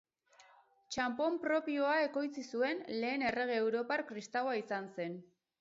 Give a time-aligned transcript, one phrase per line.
[0.95, 5.25] Txanpon propioa ekoitzi zuen lehen errege europar kristaua izan zen.